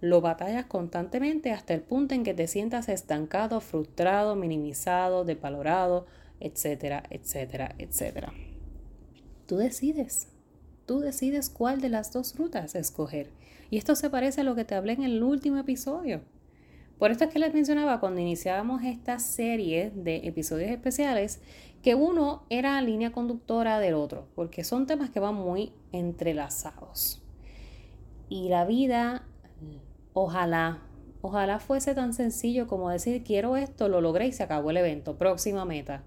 lo 0.00 0.20
batallas 0.20 0.66
constantemente 0.66 1.50
hasta 1.50 1.72
el 1.74 1.80
punto 1.80 2.14
en 2.14 2.22
que 2.22 2.34
te 2.34 2.46
sientas 2.46 2.88
estancado, 2.88 3.60
frustrado, 3.60 4.36
minimizado, 4.36 5.24
desvalorado, 5.24 6.06
etcétera, 6.38 7.02
etcétera, 7.10 7.74
etcétera. 7.78 8.32
Tú 9.46 9.56
decides. 9.56 10.28
Tú 10.86 11.00
decides 11.00 11.50
cuál 11.50 11.80
de 11.80 11.88
las 11.88 12.12
dos 12.12 12.36
rutas 12.36 12.74
escoger. 12.74 13.30
Y 13.70 13.78
esto 13.78 13.94
se 13.94 14.10
parece 14.10 14.40
a 14.40 14.44
lo 14.44 14.54
que 14.54 14.64
te 14.64 14.74
hablé 14.74 14.92
en 14.92 15.02
el 15.02 15.22
último 15.22 15.58
episodio. 15.58 16.20
Por 16.98 17.10
esto 17.10 17.24
es 17.24 17.30
que 17.30 17.38
les 17.38 17.52
mencionaba 17.52 18.00
cuando 18.00 18.20
iniciábamos 18.20 18.82
esta 18.82 19.18
serie 19.18 19.90
de 19.94 20.16
episodios 20.26 20.70
especiales 20.70 21.40
que 21.82 21.94
uno 21.94 22.44
era 22.48 22.80
línea 22.80 23.12
conductora 23.12 23.78
del 23.78 23.94
otro, 23.94 24.28
porque 24.34 24.64
son 24.64 24.86
temas 24.86 25.10
que 25.10 25.20
van 25.20 25.34
muy 25.34 25.72
entrelazados. 25.92 27.22
Y 28.28 28.48
la 28.48 28.64
vida, 28.64 29.24
ojalá, 30.14 30.80
ojalá 31.20 31.60
fuese 31.60 31.94
tan 31.94 32.14
sencillo 32.14 32.66
como 32.66 32.90
decir 32.90 33.22
quiero 33.22 33.56
esto, 33.56 33.88
lo 33.88 34.00
logré 34.00 34.26
y 34.26 34.32
se 34.32 34.42
acabó 34.42 34.70
el 34.70 34.78
evento, 34.78 35.18
próxima 35.18 35.64
meta. 35.64 36.02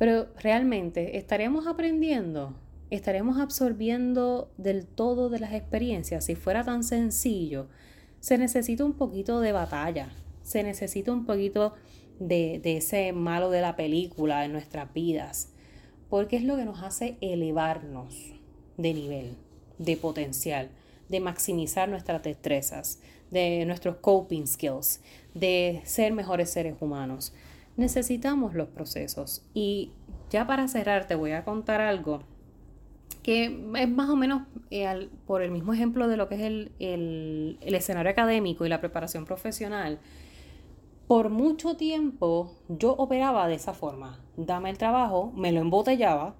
Pero 0.00 0.28
realmente, 0.38 1.18
¿estaremos 1.18 1.66
aprendiendo? 1.66 2.54
¿Estaremos 2.88 3.38
absorbiendo 3.38 4.50
del 4.56 4.86
todo 4.86 5.28
de 5.28 5.40
las 5.40 5.52
experiencias? 5.52 6.24
Si 6.24 6.36
fuera 6.36 6.64
tan 6.64 6.84
sencillo, 6.84 7.68
se 8.18 8.38
necesita 8.38 8.82
un 8.82 8.94
poquito 8.94 9.40
de 9.40 9.52
batalla, 9.52 10.08
se 10.42 10.62
necesita 10.62 11.12
un 11.12 11.26
poquito 11.26 11.74
de, 12.18 12.60
de 12.62 12.78
ese 12.78 13.12
malo 13.12 13.50
de 13.50 13.60
la 13.60 13.76
película 13.76 14.46
en 14.46 14.52
nuestras 14.52 14.90
vidas, 14.94 15.52
porque 16.08 16.36
es 16.36 16.44
lo 16.44 16.56
que 16.56 16.64
nos 16.64 16.82
hace 16.82 17.18
elevarnos 17.20 18.32
de 18.78 18.94
nivel, 18.94 19.36
de 19.76 19.98
potencial, 19.98 20.70
de 21.10 21.20
maximizar 21.20 21.90
nuestras 21.90 22.22
destrezas, 22.22 23.00
de 23.30 23.66
nuestros 23.66 23.96
coping 23.96 24.46
skills, 24.46 25.02
de 25.34 25.82
ser 25.84 26.14
mejores 26.14 26.48
seres 26.48 26.76
humanos 26.80 27.34
necesitamos 27.80 28.54
los 28.54 28.68
procesos. 28.68 29.42
Y 29.52 29.90
ya 30.30 30.46
para 30.46 30.68
cerrar 30.68 31.08
te 31.08 31.16
voy 31.16 31.32
a 31.32 31.44
contar 31.44 31.80
algo 31.80 32.22
que 33.22 33.44
es 33.74 33.88
más 33.88 34.08
o 34.08 34.16
menos 34.16 34.42
eh, 34.70 35.08
por 35.26 35.42
el 35.42 35.50
mismo 35.50 35.74
ejemplo 35.74 36.08
de 36.08 36.16
lo 36.16 36.28
que 36.28 36.36
es 36.36 36.40
el, 36.42 36.72
el, 36.78 37.74
escenario 37.74 38.10
académico 38.10 38.64
y 38.64 38.68
la 38.68 38.80
preparación 38.80 39.24
profesional. 39.26 39.98
Por 41.06 41.28
mucho 41.28 41.76
tiempo 41.76 42.54
yo 42.68 42.92
operaba 42.92 43.48
de 43.48 43.56
esa 43.56 43.74
forma. 43.74 44.20
Dame 44.36 44.70
el 44.70 44.78
trabajo, 44.78 45.32
me 45.34 45.52
lo 45.52 45.60
embotellaba, 45.60 46.34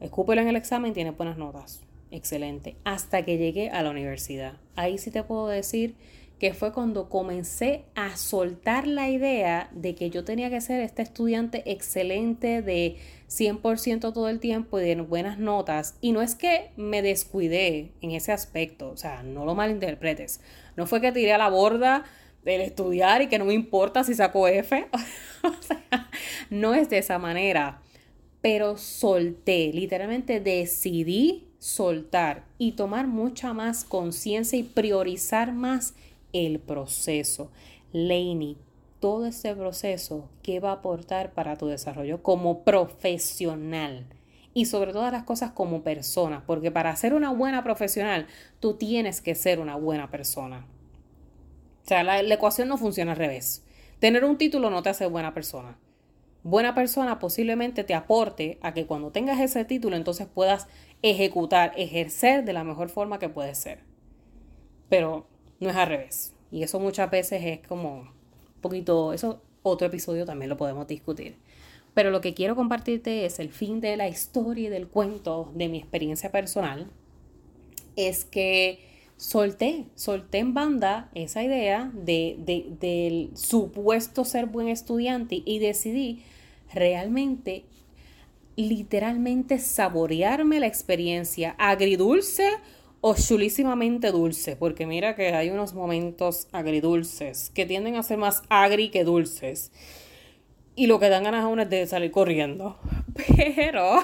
escúpelo 0.00 0.40
en 0.40 0.48
el 0.48 0.56
examen, 0.56 0.94
tiene 0.94 1.10
buenas 1.10 1.36
notas. 1.36 1.82
Excelente. 2.10 2.76
Hasta 2.84 3.24
que 3.24 3.36
llegué 3.36 3.70
a 3.70 3.82
la 3.82 3.90
universidad. 3.90 4.54
Ahí 4.74 4.98
sí 4.98 5.10
te 5.10 5.22
puedo 5.22 5.48
decir 5.48 5.94
que 6.38 6.52
fue 6.52 6.72
cuando 6.72 7.08
comencé 7.08 7.84
a 7.94 8.16
soltar 8.16 8.86
la 8.86 9.08
idea 9.08 9.70
de 9.72 9.94
que 9.94 10.10
yo 10.10 10.24
tenía 10.24 10.50
que 10.50 10.60
ser 10.60 10.80
este 10.80 11.02
estudiante 11.02 11.62
excelente 11.70 12.60
de 12.60 12.96
100% 13.30 14.12
todo 14.12 14.28
el 14.28 14.38
tiempo 14.38 14.78
y 14.78 14.84
de 14.84 15.00
buenas 15.00 15.38
notas. 15.38 15.96
Y 16.02 16.12
no 16.12 16.20
es 16.20 16.34
que 16.34 16.70
me 16.76 17.00
descuidé 17.00 17.92
en 18.02 18.10
ese 18.10 18.32
aspecto, 18.32 18.90
o 18.90 18.96
sea, 18.98 19.22
no 19.22 19.46
lo 19.46 19.54
malinterpretes. 19.54 20.40
No 20.76 20.86
fue 20.86 21.00
que 21.00 21.10
tiré 21.10 21.32
a 21.32 21.38
la 21.38 21.48
borda 21.48 22.04
del 22.44 22.60
estudiar 22.60 23.22
y 23.22 23.28
que 23.28 23.38
no 23.38 23.46
me 23.46 23.54
importa 23.54 24.04
si 24.04 24.14
saco 24.14 24.46
F. 24.46 24.88
o 25.42 25.62
sea, 25.62 26.10
no 26.50 26.74
es 26.74 26.90
de 26.90 26.98
esa 26.98 27.18
manera. 27.18 27.80
Pero 28.42 28.76
solté, 28.76 29.72
literalmente 29.72 30.38
decidí 30.40 31.48
soltar 31.58 32.44
y 32.58 32.72
tomar 32.72 33.06
mucha 33.06 33.54
más 33.54 33.84
conciencia 33.84 34.58
y 34.58 34.62
priorizar 34.62 35.52
más 35.52 35.94
el 36.44 36.58
proceso. 36.60 37.50
Laney, 37.92 38.56
todo 39.00 39.26
este 39.26 39.54
proceso, 39.54 40.28
¿qué 40.42 40.60
va 40.60 40.70
a 40.70 40.74
aportar 40.74 41.32
para 41.32 41.56
tu 41.56 41.66
desarrollo 41.66 42.22
como 42.22 42.62
profesional? 42.62 44.06
Y 44.52 44.66
sobre 44.66 44.92
todas 44.92 45.12
las 45.12 45.24
cosas 45.24 45.52
como 45.52 45.82
persona, 45.82 46.44
porque 46.46 46.70
para 46.70 46.96
ser 46.96 47.14
una 47.14 47.30
buena 47.30 47.62
profesional, 47.62 48.26
tú 48.58 48.74
tienes 48.74 49.20
que 49.20 49.34
ser 49.34 49.60
una 49.60 49.76
buena 49.76 50.10
persona. 50.10 50.66
O 51.84 51.88
sea, 51.88 52.02
la, 52.02 52.22
la 52.22 52.34
ecuación 52.34 52.68
no 52.68 52.78
funciona 52.78 53.12
al 53.12 53.18
revés. 53.18 53.64
Tener 53.98 54.24
un 54.24 54.38
título 54.38 54.70
no 54.70 54.82
te 54.82 54.88
hace 54.88 55.06
buena 55.06 55.34
persona. 55.34 55.78
Buena 56.42 56.74
persona 56.74 57.18
posiblemente 57.18 57.84
te 57.84 57.94
aporte 57.94 58.58
a 58.62 58.72
que 58.72 58.86
cuando 58.86 59.10
tengas 59.10 59.40
ese 59.40 59.64
título 59.64 59.96
entonces 59.96 60.26
puedas 60.26 60.68
ejecutar, 61.02 61.72
ejercer 61.76 62.44
de 62.44 62.52
la 62.52 62.64
mejor 62.64 62.88
forma 62.88 63.18
que 63.18 63.28
puedes 63.28 63.58
ser. 63.58 63.80
Pero 64.88 65.26
no 65.60 65.70
es 65.70 65.76
al 65.76 65.88
revés. 65.88 66.34
Y 66.50 66.62
eso 66.62 66.80
muchas 66.80 67.10
veces 67.10 67.42
es 67.44 67.66
como 67.66 68.00
un 68.00 68.60
poquito, 68.60 69.12
eso 69.12 69.42
otro 69.62 69.86
episodio 69.86 70.24
también 70.24 70.48
lo 70.48 70.56
podemos 70.56 70.86
discutir. 70.86 71.36
Pero 71.94 72.10
lo 72.10 72.20
que 72.20 72.34
quiero 72.34 72.56
compartirte 72.56 73.24
es 73.24 73.38
el 73.38 73.50
fin 73.50 73.80
de 73.80 73.96
la 73.96 74.08
historia 74.08 74.66
y 74.66 74.70
del 74.70 74.86
cuento 74.86 75.50
de 75.54 75.68
mi 75.68 75.78
experiencia 75.78 76.30
personal. 76.30 76.90
Es 77.96 78.24
que 78.24 78.80
solté, 79.16 79.86
solté 79.94 80.38
en 80.38 80.52
banda 80.52 81.10
esa 81.14 81.42
idea 81.42 81.90
de, 81.94 82.36
de, 82.38 82.66
del 82.78 83.36
supuesto 83.36 84.24
ser 84.24 84.46
buen 84.46 84.68
estudiante 84.68 85.42
y 85.44 85.58
decidí 85.58 86.22
realmente, 86.72 87.64
literalmente 88.56 89.58
saborearme 89.58 90.60
la 90.60 90.66
experiencia 90.66 91.54
agridulce 91.58 92.48
o 93.08 93.14
dulce, 94.10 94.56
porque 94.56 94.84
mira 94.84 95.14
que 95.14 95.32
hay 95.32 95.50
unos 95.50 95.74
momentos 95.74 96.48
agridulces 96.50 97.50
que 97.54 97.64
tienden 97.64 97.94
a 97.94 98.02
ser 98.02 98.18
más 98.18 98.42
agri 98.48 98.90
que 98.90 99.04
dulces. 99.04 99.70
Y 100.74 100.88
lo 100.88 100.98
que 100.98 101.08
dan 101.08 101.22
ganas 101.22 101.44
a 101.44 101.62
es 101.62 101.70
de 101.70 101.86
salir 101.86 102.10
corriendo. 102.10 102.78
Pero, 103.36 104.02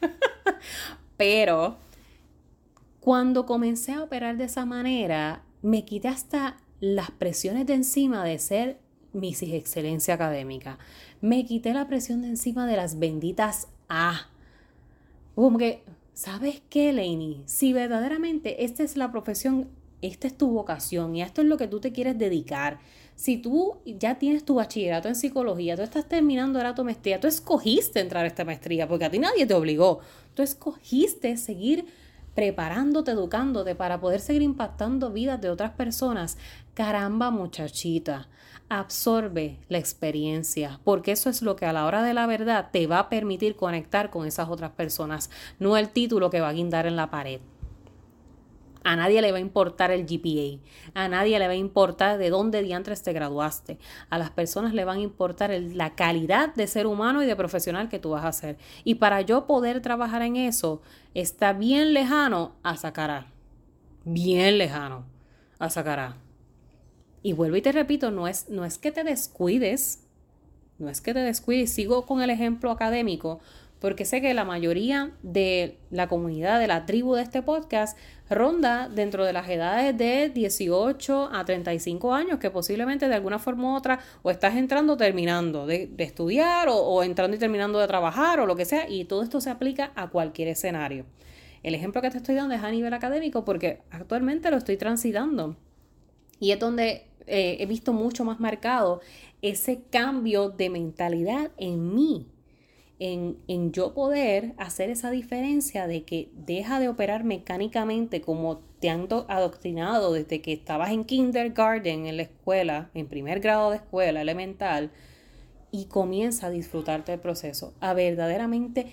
pero, 1.16 1.78
cuando 3.00 3.46
comencé 3.46 3.94
a 3.94 4.04
operar 4.04 4.36
de 4.36 4.44
esa 4.44 4.64
manera, 4.64 5.42
me 5.62 5.84
quité 5.84 6.06
hasta 6.06 6.58
las 6.78 7.10
presiones 7.10 7.66
de 7.66 7.74
encima 7.74 8.24
de 8.24 8.38
ser 8.38 8.78
Mrs. 9.12 9.54
Excelencia 9.54 10.14
Académica. 10.14 10.78
Me 11.20 11.44
quité 11.44 11.74
la 11.74 11.88
presión 11.88 12.22
de 12.22 12.28
encima 12.28 12.66
de 12.68 12.76
las 12.76 13.00
benditas 13.00 13.66
A. 13.88 14.28
Como 15.34 15.58
que 15.58 15.82
¿sabes 16.16 16.62
qué, 16.70 16.94
Lainey? 16.94 17.42
Si 17.44 17.74
verdaderamente 17.74 18.64
esta 18.64 18.82
es 18.82 18.96
la 18.96 19.12
profesión, 19.12 19.68
esta 20.00 20.26
es 20.26 20.36
tu 20.36 20.48
vocación 20.48 21.14
y 21.14 21.20
esto 21.20 21.42
es 21.42 21.46
lo 21.46 21.58
que 21.58 21.68
tú 21.68 21.78
te 21.78 21.92
quieres 21.92 22.16
dedicar, 22.16 22.78
si 23.14 23.36
tú 23.36 23.76
ya 23.84 24.18
tienes 24.18 24.42
tu 24.42 24.54
bachillerato 24.54 25.08
en 25.08 25.14
psicología, 25.14 25.76
tú 25.76 25.82
estás 25.82 26.08
terminando 26.08 26.58
ahora 26.58 26.74
tu 26.74 26.84
maestría, 26.84 27.20
tú 27.20 27.28
escogiste 27.28 28.00
entrar 28.00 28.24
a 28.24 28.28
esta 28.28 28.46
maestría 28.46 28.88
porque 28.88 29.04
a 29.04 29.10
ti 29.10 29.18
nadie 29.18 29.44
te 29.44 29.52
obligó, 29.52 30.00
tú 30.32 30.42
escogiste 30.42 31.36
seguir 31.36 31.84
preparándote, 32.34 33.10
educándote 33.10 33.74
para 33.74 34.00
poder 34.00 34.20
seguir 34.20 34.42
impactando 34.42 35.12
vidas 35.12 35.40
de 35.42 35.50
otras 35.50 35.72
personas. 35.72 36.38
Caramba, 36.72 37.30
muchachita, 37.30 38.28
absorbe 38.68 39.58
la 39.68 39.78
experiencia, 39.78 40.80
porque 40.84 41.12
eso 41.12 41.30
es 41.30 41.42
lo 41.42 41.56
que 41.56 41.66
a 41.66 41.72
la 41.72 41.86
hora 41.86 42.02
de 42.02 42.14
la 42.14 42.26
verdad 42.26 42.70
te 42.72 42.86
va 42.86 42.98
a 42.98 43.08
permitir 43.08 43.56
conectar 43.56 44.10
con 44.10 44.26
esas 44.26 44.48
otras 44.48 44.72
personas, 44.72 45.30
no 45.58 45.76
el 45.76 45.90
título 45.90 46.30
que 46.30 46.40
va 46.40 46.48
a 46.48 46.52
guindar 46.52 46.86
en 46.86 46.96
la 46.96 47.10
pared. 47.10 47.40
A 48.82 48.94
nadie 48.94 49.20
le 49.20 49.32
va 49.32 49.38
a 49.38 49.40
importar 49.40 49.90
el 49.90 50.06
GPA. 50.06 50.60
A 50.94 51.08
nadie 51.08 51.40
le 51.40 51.48
va 51.48 51.54
a 51.54 51.56
importar 51.56 52.18
de 52.18 52.30
dónde 52.30 52.62
diantres 52.62 53.02
te 53.02 53.12
graduaste. 53.12 53.80
A 54.10 54.18
las 54.18 54.30
personas 54.30 54.74
le 54.74 54.84
van 54.84 54.98
a 54.98 55.02
importar 55.02 55.50
la 55.50 55.96
calidad 55.96 56.54
de 56.54 56.68
ser 56.68 56.86
humano 56.86 57.20
y 57.20 57.26
de 57.26 57.34
profesional 57.34 57.88
que 57.88 57.98
tú 57.98 58.10
vas 58.10 58.24
a 58.24 58.30
ser. 58.30 58.58
Y 58.84 58.94
para 58.94 59.22
yo 59.22 59.48
poder 59.48 59.82
trabajar 59.82 60.22
en 60.22 60.36
eso, 60.36 60.82
está 61.14 61.52
bien 61.52 61.94
lejano 61.94 62.52
a 62.62 62.76
sacar 62.76 63.26
Bien 64.04 64.56
lejano 64.56 65.04
a 65.58 65.68
sacar 65.68 66.25
Y 67.26 67.32
vuelvo 67.32 67.56
y 67.56 67.60
te 67.60 67.72
repito, 67.72 68.12
no 68.12 68.28
es, 68.28 68.48
no 68.50 68.64
es 68.64 68.78
que 68.78 68.92
te 68.92 69.02
descuides. 69.02 70.04
No 70.78 70.88
es 70.88 71.00
que 71.00 71.12
te 71.12 71.18
descuides. 71.18 71.72
Sigo 71.72 72.06
con 72.06 72.22
el 72.22 72.30
ejemplo 72.30 72.70
académico 72.70 73.40
porque 73.80 74.04
sé 74.04 74.20
que 74.20 74.32
la 74.32 74.44
mayoría 74.44 75.10
de 75.24 75.76
la 75.90 76.06
comunidad, 76.06 76.60
de 76.60 76.68
la 76.68 76.86
tribu 76.86 77.16
de 77.16 77.24
este 77.24 77.42
podcast, 77.42 77.98
ronda 78.30 78.88
dentro 78.88 79.24
de 79.24 79.32
las 79.32 79.48
edades 79.48 79.98
de 79.98 80.28
18 80.28 81.30
a 81.32 81.44
35 81.44 82.14
años, 82.14 82.38
que 82.38 82.52
posiblemente 82.52 83.08
de 83.08 83.16
alguna 83.16 83.40
forma 83.40 83.72
u 83.72 83.76
otra 83.76 83.98
o 84.22 84.30
estás 84.30 84.54
entrando 84.54 84.92
o 84.92 84.96
terminando 84.96 85.66
de, 85.66 85.90
estudiar 85.98 86.68
o, 86.70 87.02
entrando 87.02 87.36
y 87.36 87.40
terminando 87.40 87.80
de 87.80 87.88
trabajar 87.88 88.38
o 88.38 88.46
lo 88.46 88.54
que 88.54 88.66
sea, 88.66 88.88
y 88.88 89.04
todo 89.04 89.24
esto 89.24 89.40
se 89.40 89.50
aplica 89.50 89.90
a 89.96 90.10
cualquier 90.10 90.46
escenario. 90.46 91.04
El 91.64 91.74
ejemplo 91.74 92.00
que 92.02 92.10
te 92.10 92.18
estoy 92.18 92.36
dando 92.36 92.54
es 92.54 92.62
a 92.62 92.70
nivel 92.70 92.94
académico 92.94 93.44
porque 93.44 93.80
actualmente 93.90 94.48
lo 94.48 94.58
estoy 94.58 94.76
transitando 94.76 95.56
y 96.38 96.52
es 96.52 96.58
donde 96.58 97.06
eh, 97.26 97.56
he 97.60 97.66
visto 97.66 97.92
mucho 97.92 98.24
más 98.24 98.40
marcado 98.40 99.00
ese 99.42 99.82
cambio 99.90 100.50
de 100.50 100.70
mentalidad 100.70 101.50
en 101.56 101.94
mí 101.94 102.26
en, 102.98 103.38
en, 103.46 103.72
yo 103.72 103.92
poder 103.92 104.54
hacer 104.56 104.88
esa 104.88 105.10
diferencia 105.10 105.86
de 105.86 106.04
que 106.04 106.30
deja 106.34 106.80
de 106.80 106.88
operar 106.88 107.24
mecánicamente 107.24 108.22
como 108.22 108.60
te 108.80 108.88
han 108.88 109.06
adoctrinado 109.28 110.12
desde 110.12 110.40
que 110.40 110.52
estabas 110.52 110.90
en 110.90 111.04
kindergarten 111.04 112.06
en 112.06 112.16
la 112.16 112.22
escuela, 112.22 112.90
en 112.94 113.06
primer 113.06 113.40
grado 113.40 113.70
de 113.70 113.76
escuela 113.76 114.22
elemental, 114.22 114.90
y 115.70 115.86
comienza 115.86 116.46
a 116.46 116.50
disfrutarte 116.50 117.12
del 117.12 117.20
proceso, 117.20 117.74
a 117.80 117.92
verdaderamente 117.92 118.86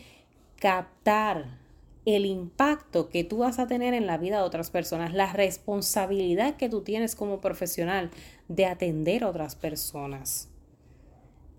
captar 0.60 1.63
el 2.06 2.26
impacto 2.26 3.10
que 3.10 3.24
tú 3.24 3.38
vas 3.40 3.60
a 3.60 3.68
tener 3.68 3.94
en 3.94 4.08
la 4.08 4.18
vida 4.18 4.38
de 4.38 4.44
otras 4.44 4.70
personas, 4.70 5.14
la 5.14 5.32
responsabilidad 5.32 6.58
que 6.58 6.70
tú 6.70 6.82
tienes 6.82 7.16
como 7.16 7.40
profesional 7.40 8.12
de 8.48 8.66
atender 8.66 9.24
a 9.24 9.30
otras 9.30 9.56
personas. 9.56 10.50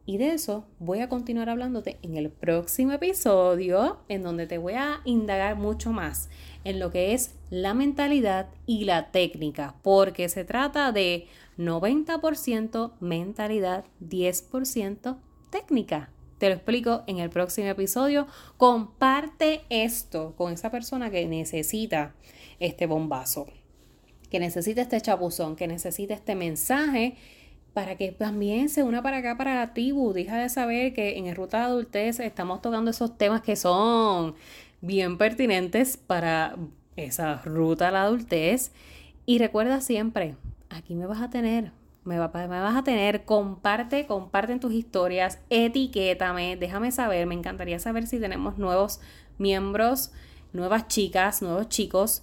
Y 0.06 0.18
de 0.18 0.34
eso 0.34 0.66
voy 0.78 1.00
a 1.00 1.08
continuar 1.08 1.48
hablándote 1.48 1.98
en 2.02 2.16
el 2.16 2.30
próximo 2.30 2.92
episodio, 2.92 4.00
en 4.08 4.22
donde 4.22 4.46
te 4.46 4.58
voy 4.58 4.74
a 4.74 5.00
indagar 5.04 5.56
mucho 5.56 5.92
más 5.92 6.28
en 6.64 6.78
lo 6.78 6.90
que 6.90 7.14
es 7.14 7.34
la 7.48 7.72
mentalidad 7.72 8.48
y 8.66 8.84
la 8.84 9.10
técnica, 9.10 9.76
porque 9.82 10.28
se 10.28 10.44
trata 10.44 10.92
de 10.92 11.26
90% 11.56 12.92
mentalidad, 13.00 13.84
10% 14.02 15.16
técnica. 15.50 16.10
Te 16.44 16.50
lo 16.50 16.56
explico 16.56 17.04
en 17.06 17.20
el 17.20 17.30
próximo 17.30 17.68
episodio. 17.68 18.26
Comparte 18.58 19.62
esto 19.70 20.34
con 20.36 20.52
esa 20.52 20.70
persona 20.70 21.10
que 21.10 21.24
necesita 21.24 22.12
este 22.60 22.84
bombazo, 22.84 23.46
que 24.28 24.40
necesita 24.40 24.82
este 24.82 25.00
chapuzón, 25.00 25.56
que 25.56 25.66
necesita 25.66 26.12
este 26.12 26.34
mensaje 26.34 27.16
para 27.72 27.96
que 27.96 28.12
también 28.12 28.68
se 28.68 28.82
una 28.82 29.02
para 29.02 29.16
acá 29.16 29.38
para 29.38 29.54
la 29.54 29.72
tribu. 29.72 30.12
Deja 30.12 30.36
de 30.36 30.50
saber 30.50 30.92
que 30.92 31.16
en 31.16 31.28
el 31.28 31.34
Ruta 31.34 31.60
de 31.60 31.64
Adultez 31.64 32.20
estamos 32.20 32.60
tocando 32.60 32.90
esos 32.90 33.16
temas 33.16 33.40
que 33.40 33.56
son 33.56 34.34
bien 34.82 35.16
pertinentes 35.16 35.96
para 35.96 36.56
esa 36.96 37.40
ruta 37.46 37.88
a 37.88 37.90
la 37.90 38.02
adultez. 38.02 38.70
Y 39.24 39.38
recuerda 39.38 39.80
siempre, 39.80 40.36
aquí 40.68 40.94
me 40.94 41.06
vas 41.06 41.22
a 41.22 41.30
tener, 41.30 41.72
me, 42.04 42.16
me 42.16 42.60
vas 42.60 42.76
a 42.76 42.84
tener, 42.84 43.24
comparte, 43.24 44.06
comparten 44.06 44.60
tus 44.60 44.72
historias, 44.72 45.38
etiquétame, 45.50 46.56
déjame 46.56 46.92
saber, 46.92 47.26
me 47.26 47.34
encantaría 47.34 47.78
saber 47.78 48.06
si 48.06 48.20
tenemos 48.20 48.58
nuevos 48.58 49.00
miembros, 49.38 50.12
nuevas 50.52 50.88
chicas, 50.88 51.42
nuevos 51.42 51.68
chicos 51.68 52.22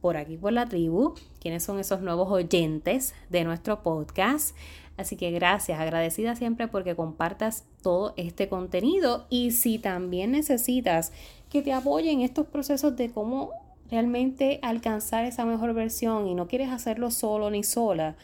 por 0.00 0.16
aquí 0.16 0.36
por 0.36 0.52
la 0.52 0.66
tribu, 0.66 1.14
quiénes 1.40 1.62
son 1.62 1.78
esos 1.78 2.00
nuevos 2.00 2.30
oyentes 2.30 3.14
de 3.28 3.44
nuestro 3.44 3.82
podcast. 3.82 4.56
Así 4.96 5.16
que 5.16 5.30
gracias, 5.30 5.80
agradecida 5.80 6.36
siempre 6.36 6.68
porque 6.68 6.94
compartas 6.94 7.64
todo 7.82 8.12
este 8.16 8.48
contenido 8.48 9.26
y 9.30 9.52
si 9.52 9.78
también 9.78 10.32
necesitas 10.32 11.12
que 11.48 11.62
te 11.62 11.72
apoyen 11.72 12.20
estos 12.20 12.46
procesos 12.46 12.96
de 12.96 13.10
cómo 13.10 13.52
realmente 13.90 14.58
alcanzar 14.62 15.24
esa 15.24 15.44
mejor 15.44 15.72
versión 15.74 16.26
y 16.26 16.34
no 16.34 16.48
quieres 16.48 16.70
hacerlo 16.70 17.10
solo 17.10 17.50
ni 17.50 17.64
sola, 17.64 18.16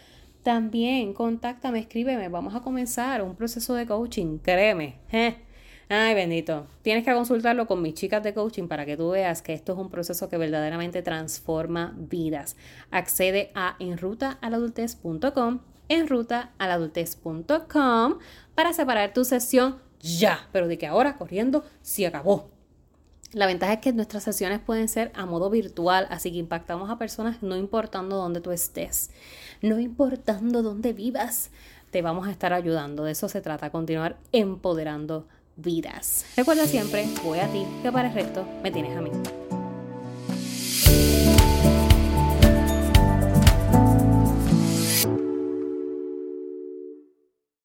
también 0.47 1.13
contáctame, 1.13 1.81
escríbeme, 1.81 2.29
vamos 2.29 2.55
a 2.55 2.61
comenzar 2.61 3.21
un 3.21 3.35
proceso 3.35 3.75
de 3.75 3.85
coaching, 3.85 4.39
créeme. 4.39 4.95
Ay, 5.89 6.15
bendito. 6.15 6.69
Tienes 6.83 7.05
que 7.05 7.13
consultarlo 7.13 7.67
con 7.67 7.83
mis 7.83 7.95
chicas 7.95 8.23
de 8.23 8.33
coaching 8.33 8.69
para 8.69 8.87
que 8.87 8.97
tú 8.97 9.11
veas 9.11 9.43
que 9.43 9.55
esto 9.55 9.73
es 9.73 9.79
un 9.81 9.91
proceso 9.91 10.29
que 10.29 10.37
verdaderamente 10.37 11.03
transforma 11.03 11.97
vidas. 11.99 12.57
Accede 12.93 13.51
a 13.57 13.75
enrutaaladultez.com 13.81 15.59
en 15.89 16.07
ruta 16.07 16.53
para 18.55 18.73
separar 18.73 19.13
tu 19.13 19.25
sesión 19.25 19.79
ya, 19.99 20.47
pero 20.53 20.69
de 20.69 20.79
que 20.79 20.87
ahora 20.87 21.17
corriendo 21.17 21.65
se 21.83 22.07
acabó. 22.07 22.56
La 23.33 23.47
ventaja 23.47 23.75
es 23.75 23.81
que 23.81 23.93
nuestras 23.93 24.23
sesiones 24.23 24.61
pueden 24.61 24.89
ser 24.89 25.11
a 25.15 25.27
modo 25.27 25.51
virtual, 25.51 26.07
así 26.11 26.31
que 26.31 26.39
impactamos 26.39 26.91
a 26.91 26.99
personas 26.99 27.43
no 27.43 27.57
importando 27.57 28.17
dónde 28.17 28.41
tú 28.41 28.53
estés, 28.53 29.11
no 29.63 29.81
importando 29.81 30.63
dónde 30.63 30.93
vivas, 30.93 31.51
te 31.91 32.03
vamos 32.03 32.29
a 32.29 32.31
estar 32.31 32.53
ayudando. 32.53 33.05
De 33.05 33.13
eso 33.13 33.29
se 33.29 33.41
trata, 33.41 33.71
continuar 33.71 34.17
empoderando 34.33 35.27
vidas. 35.57 36.25
Recuerda 36.37 36.67
siempre, 36.67 37.09
voy 37.25 37.41
a 37.41 37.49
ti, 37.49 37.67
que 37.83 37.91
para 37.91 38.09
el 38.09 38.15
resto 38.15 38.47
me 38.63 38.71
tienes 38.71 38.97
a 38.97 39.01
mí. 39.01 39.11